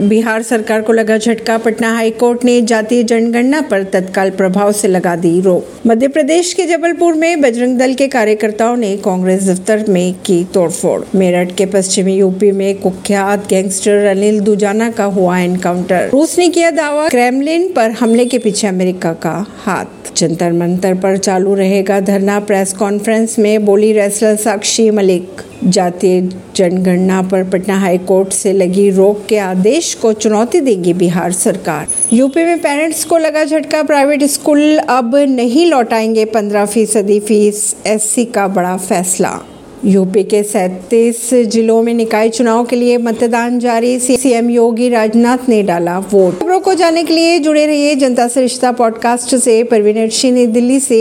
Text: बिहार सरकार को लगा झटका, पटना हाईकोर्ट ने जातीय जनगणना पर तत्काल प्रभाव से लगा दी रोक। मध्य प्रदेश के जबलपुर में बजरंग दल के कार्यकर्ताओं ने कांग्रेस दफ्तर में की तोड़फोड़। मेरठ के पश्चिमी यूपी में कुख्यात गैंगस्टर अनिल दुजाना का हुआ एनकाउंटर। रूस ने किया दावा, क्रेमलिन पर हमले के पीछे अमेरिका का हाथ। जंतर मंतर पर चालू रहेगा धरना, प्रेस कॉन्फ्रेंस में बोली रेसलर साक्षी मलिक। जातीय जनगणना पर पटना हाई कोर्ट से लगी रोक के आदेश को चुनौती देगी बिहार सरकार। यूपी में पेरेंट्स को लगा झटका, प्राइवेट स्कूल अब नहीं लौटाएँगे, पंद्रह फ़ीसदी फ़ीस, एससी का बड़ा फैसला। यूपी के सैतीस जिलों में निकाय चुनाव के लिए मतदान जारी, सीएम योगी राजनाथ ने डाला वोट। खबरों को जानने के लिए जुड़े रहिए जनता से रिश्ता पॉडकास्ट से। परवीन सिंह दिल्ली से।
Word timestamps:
बिहार 0.00 0.42
सरकार 0.42 0.82
को 0.82 0.92
लगा 0.92 1.18
झटका, 1.18 1.58
पटना 1.58 1.94
हाईकोर्ट 1.94 2.44
ने 2.44 2.62
जातीय 2.62 3.02
जनगणना 3.02 3.60
पर 3.60 3.82
तत्काल 3.82 4.30
प्रभाव 4.30 4.72
से 4.72 4.88
लगा 4.88 5.16
दी 5.16 5.40
रोक। 5.40 5.66
मध्य 5.86 6.08
प्रदेश 6.08 6.52
के 6.54 6.66
जबलपुर 6.66 7.14
में 7.14 7.40
बजरंग 7.40 7.78
दल 7.78 7.94
के 7.94 8.08
कार्यकर्ताओं 8.08 8.76
ने 8.76 8.96
कांग्रेस 8.96 9.48
दफ्तर 9.48 9.84
में 9.88 10.14
की 10.14 10.44
तोड़फोड़। 10.44 11.00
मेरठ 11.14 11.54
के 11.56 11.66
पश्चिमी 11.66 12.14
यूपी 12.14 12.50
में 12.52 12.78
कुख्यात 12.78 13.48
गैंगस्टर 13.48 14.04
अनिल 14.04 14.40
दुजाना 14.40 14.90
का 14.90 15.04
हुआ 15.04 15.38
एनकाउंटर। 15.38 16.10
रूस 16.12 16.38
ने 16.38 16.48
किया 16.48 16.70
दावा, 16.70 17.08
क्रेमलिन 17.08 17.72
पर 17.72 17.90
हमले 17.90 18.24
के 18.24 18.38
पीछे 18.38 18.66
अमेरिका 18.66 19.12
का 19.12 19.46
हाथ। 19.56 20.16
जंतर 20.16 20.52
मंतर 20.52 20.94
पर 20.94 21.16
चालू 21.16 21.54
रहेगा 21.54 22.00
धरना, 22.00 22.40
प्रेस 22.40 22.72
कॉन्फ्रेंस 22.72 23.38
में 23.38 23.64
बोली 23.64 23.92
रेसलर 23.92 24.36
साक्षी 24.36 24.90
मलिक। 24.90 25.28
जातीय 25.64 26.28
जनगणना 26.56 27.22
पर 27.22 27.44
पटना 27.44 27.78
हाई 27.78 27.98
कोर्ट 27.98 28.32
से 28.32 28.52
लगी 28.52 28.90
रोक 28.90 29.26
के 29.28 29.38
आदेश 29.38 29.94
को 29.94 30.12
चुनौती 30.12 30.60
देगी 30.60 30.92
बिहार 30.92 31.32
सरकार। 31.32 31.86
यूपी 32.12 32.44
में 32.44 32.58
पेरेंट्स 32.58 33.04
को 33.04 33.18
लगा 33.18 33.44
झटका, 33.44 33.82
प्राइवेट 33.82 34.24
स्कूल 34.24 34.78
अब 34.78 35.16
नहीं 35.16 35.66
लौटाएँगे, 35.66 36.24
पंद्रह 36.24 36.64
फ़ीसदी 36.64 37.20
फ़ीस, 37.20 37.76
एससी 37.86 38.24
का 38.24 38.48
बड़ा 38.48 38.76
फैसला। 38.76 39.40
यूपी 39.84 40.24
के 40.24 40.42
सैतीस 40.42 41.34
जिलों 41.34 41.82
में 41.82 41.94
निकाय 41.94 42.28
चुनाव 42.28 42.64
के 42.64 42.76
लिए 42.76 42.98
मतदान 42.98 43.58
जारी, 43.58 43.98
सीएम 43.98 44.50
योगी 44.50 44.88
राजनाथ 44.88 45.38
ने 45.48 45.62
डाला 45.62 45.98
वोट। 45.98 46.40
खबरों 46.40 46.60
को 46.60 46.74
जानने 46.74 47.04
के 47.04 47.14
लिए 47.14 47.38
जुड़े 47.38 47.66
रहिए 47.66 47.94
जनता 47.94 48.28
से 48.28 48.40
रिश्ता 48.40 48.72
पॉडकास्ट 48.72 49.36
से। 49.36 49.64
परवीन 49.64 50.08
सिंह 50.08 50.46
दिल्ली 50.46 50.80
से। 50.80 50.94